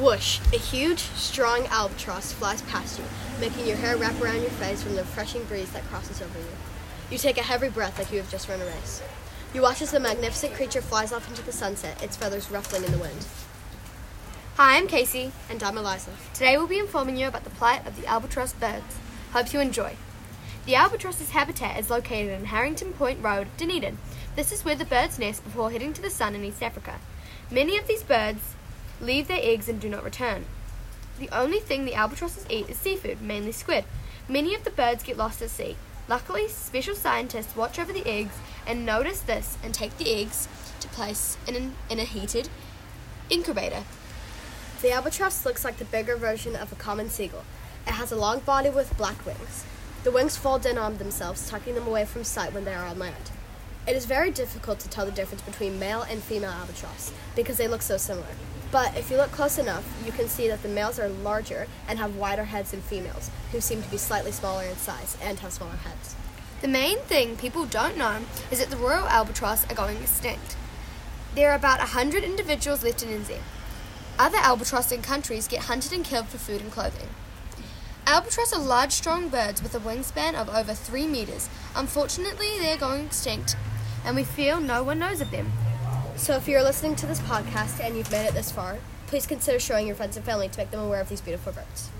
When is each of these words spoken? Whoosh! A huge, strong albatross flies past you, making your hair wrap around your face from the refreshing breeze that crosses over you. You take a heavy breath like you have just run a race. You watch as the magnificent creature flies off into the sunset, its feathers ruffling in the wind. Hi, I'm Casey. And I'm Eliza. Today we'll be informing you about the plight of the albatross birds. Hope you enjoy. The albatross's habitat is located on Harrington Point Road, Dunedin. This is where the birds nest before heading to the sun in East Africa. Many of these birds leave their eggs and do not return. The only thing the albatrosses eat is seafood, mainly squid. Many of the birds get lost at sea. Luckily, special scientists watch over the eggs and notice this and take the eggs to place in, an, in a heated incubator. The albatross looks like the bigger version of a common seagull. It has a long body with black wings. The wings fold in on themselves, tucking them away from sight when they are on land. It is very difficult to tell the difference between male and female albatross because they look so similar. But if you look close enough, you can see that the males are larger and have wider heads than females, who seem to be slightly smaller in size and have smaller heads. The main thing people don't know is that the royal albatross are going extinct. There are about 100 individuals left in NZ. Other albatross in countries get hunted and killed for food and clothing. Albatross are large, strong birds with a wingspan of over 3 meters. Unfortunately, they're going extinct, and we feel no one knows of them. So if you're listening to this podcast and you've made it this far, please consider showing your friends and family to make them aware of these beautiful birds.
Whoosh! 0.00 0.40
A 0.54 0.56
huge, 0.56 1.00
strong 1.00 1.66
albatross 1.66 2.32
flies 2.32 2.62
past 2.62 2.98
you, 2.98 3.04
making 3.38 3.66
your 3.66 3.76
hair 3.76 3.94
wrap 3.98 4.18
around 4.22 4.40
your 4.40 4.50
face 4.52 4.82
from 4.82 4.94
the 4.94 5.02
refreshing 5.02 5.44
breeze 5.44 5.70
that 5.72 5.84
crosses 5.84 6.22
over 6.22 6.38
you. 6.38 6.46
You 7.10 7.18
take 7.18 7.36
a 7.36 7.42
heavy 7.42 7.68
breath 7.68 7.98
like 7.98 8.10
you 8.10 8.16
have 8.18 8.30
just 8.30 8.48
run 8.48 8.62
a 8.62 8.64
race. 8.64 9.02
You 9.52 9.60
watch 9.60 9.82
as 9.82 9.90
the 9.90 10.00
magnificent 10.00 10.54
creature 10.54 10.80
flies 10.80 11.12
off 11.12 11.28
into 11.28 11.42
the 11.42 11.52
sunset, 11.52 12.02
its 12.02 12.16
feathers 12.16 12.50
ruffling 12.50 12.84
in 12.84 12.92
the 12.92 12.98
wind. 12.98 13.26
Hi, 14.56 14.78
I'm 14.78 14.86
Casey. 14.86 15.30
And 15.50 15.62
I'm 15.62 15.76
Eliza. 15.76 16.12
Today 16.32 16.56
we'll 16.56 16.66
be 16.66 16.78
informing 16.78 17.18
you 17.18 17.28
about 17.28 17.44
the 17.44 17.50
plight 17.50 17.86
of 17.86 18.00
the 18.00 18.06
albatross 18.06 18.54
birds. 18.54 18.96
Hope 19.32 19.52
you 19.52 19.60
enjoy. 19.60 19.96
The 20.64 20.74
albatross's 20.74 21.30
habitat 21.30 21.78
is 21.78 21.90
located 21.90 22.38
on 22.38 22.46
Harrington 22.46 22.94
Point 22.94 23.22
Road, 23.22 23.48
Dunedin. 23.58 23.98
This 24.36 24.52
is 24.52 24.64
where 24.64 24.74
the 24.74 24.86
birds 24.86 25.18
nest 25.18 25.44
before 25.44 25.70
heading 25.70 25.92
to 25.92 26.00
the 26.00 26.08
sun 26.08 26.34
in 26.34 26.44
East 26.44 26.62
Africa. 26.62 26.98
Many 27.50 27.76
of 27.76 27.86
these 27.86 28.02
birds 28.02 28.54
leave 29.02 29.28
their 29.28 29.40
eggs 29.42 29.68
and 29.68 29.80
do 29.80 29.88
not 29.88 30.04
return. 30.04 30.46
The 31.18 31.28
only 31.30 31.58
thing 31.58 31.84
the 31.84 31.94
albatrosses 31.94 32.46
eat 32.48 32.70
is 32.70 32.78
seafood, 32.78 33.20
mainly 33.20 33.52
squid. 33.52 33.84
Many 34.28 34.54
of 34.54 34.64
the 34.64 34.70
birds 34.70 35.02
get 35.02 35.16
lost 35.16 35.42
at 35.42 35.50
sea. 35.50 35.76
Luckily, 36.08 36.48
special 36.48 36.94
scientists 36.94 37.54
watch 37.54 37.78
over 37.78 37.92
the 37.92 38.08
eggs 38.08 38.34
and 38.66 38.86
notice 38.86 39.20
this 39.20 39.58
and 39.62 39.74
take 39.74 39.96
the 39.98 40.12
eggs 40.12 40.48
to 40.80 40.88
place 40.88 41.36
in, 41.46 41.54
an, 41.54 41.74
in 41.90 41.98
a 41.98 42.04
heated 42.04 42.48
incubator. 43.28 43.84
The 44.80 44.92
albatross 44.92 45.44
looks 45.44 45.64
like 45.64 45.76
the 45.76 45.84
bigger 45.84 46.16
version 46.16 46.56
of 46.56 46.72
a 46.72 46.76
common 46.76 47.08
seagull. 47.08 47.44
It 47.86 47.92
has 47.92 48.10
a 48.10 48.16
long 48.16 48.40
body 48.40 48.70
with 48.70 48.96
black 48.96 49.24
wings. 49.26 49.64
The 50.02 50.10
wings 50.10 50.36
fold 50.36 50.66
in 50.66 50.78
on 50.78 50.98
themselves, 50.98 51.48
tucking 51.48 51.74
them 51.74 51.86
away 51.86 52.04
from 52.04 52.24
sight 52.24 52.52
when 52.52 52.64
they 52.64 52.74
are 52.74 52.84
on 52.84 52.98
land. 52.98 53.30
It 53.84 53.96
is 53.96 54.04
very 54.04 54.30
difficult 54.30 54.78
to 54.80 54.88
tell 54.88 55.04
the 55.04 55.10
difference 55.10 55.42
between 55.42 55.80
male 55.80 56.02
and 56.02 56.22
female 56.22 56.52
albatross 56.52 57.12
because 57.34 57.56
they 57.56 57.66
look 57.66 57.82
so 57.82 57.96
similar. 57.96 58.28
But 58.70 58.96
if 58.96 59.10
you 59.10 59.16
look 59.16 59.32
close 59.32 59.58
enough, 59.58 59.84
you 60.06 60.12
can 60.12 60.28
see 60.28 60.46
that 60.46 60.62
the 60.62 60.68
males 60.68 61.00
are 61.00 61.08
larger 61.08 61.66
and 61.88 61.98
have 61.98 62.14
wider 62.14 62.44
heads 62.44 62.70
than 62.70 62.80
females, 62.80 63.28
who 63.50 63.60
seem 63.60 63.82
to 63.82 63.90
be 63.90 63.96
slightly 63.96 64.30
smaller 64.30 64.62
in 64.62 64.76
size 64.76 65.16
and 65.20 65.40
have 65.40 65.52
smaller 65.52 65.74
heads. 65.74 66.14
The 66.60 66.68
main 66.68 66.98
thing 67.00 67.36
people 67.36 67.66
don't 67.66 67.98
know 67.98 68.20
is 68.52 68.60
that 68.60 68.70
the 68.70 68.76
royal 68.76 69.08
albatross 69.08 69.68
are 69.68 69.74
going 69.74 69.96
extinct. 69.96 70.56
There 71.34 71.50
are 71.50 71.56
about 71.56 71.80
100 71.80 72.22
individuals 72.22 72.84
left 72.84 73.02
in 73.02 73.08
NZ. 73.08 73.38
Other 74.16 74.38
albatross 74.38 74.92
in 74.92 75.02
countries 75.02 75.48
get 75.48 75.62
hunted 75.64 75.92
and 75.92 76.04
killed 76.04 76.28
for 76.28 76.38
food 76.38 76.60
and 76.60 76.70
clothing. 76.70 77.08
Albatross 78.06 78.52
are 78.52 78.62
large, 78.62 78.92
strong 78.92 79.28
birds 79.28 79.62
with 79.62 79.74
a 79.74 79.80
wingspan 79.80 80.34
of 80.34 80.48
over 80.48 80.72
3 80.72 81.06
meters. 81.08 81.48
Unfortunately, 81.74 82.58
they're 82.58 82.76
going 82.76 83.06
extinct, 83.06 83.56
and 84.04 84.16
we 84.16 84.24
feel 84.24 84.60
no 84.60 84.82
one 84.82 84.98
knows 84.98 85.20
of 85.20 85.30
them. 85.30 85.52
So 86.16 86.36
if 86.36 86.46
you're 86.46 86.62
listening 86.62 86.96
to 86.96 87.06
this 87.06 87.20
podcast 87.20 87.80
and 87.80 87.96
you've 87.96 88.10
made 88.10 88.26
it 88.26 88.34
this 88.34 88.52
far, 88.52 88.78
please 89.06 89.26
consider 89.26 89.58
showing 89.58 89.86
your 89.86 89.96
friends 89.96 90.16
and 90.16 90.24
family 90.24 90.48
to 90.48 90.58
make 90.58 90.70
them 90.70 90.80
aware 90.80 91.00
of 91.00 91.08
these 91.08 91.20
beautiful 91.20 91.52
birds. 91.52 91.90